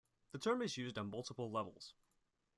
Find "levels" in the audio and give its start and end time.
1.51-1.93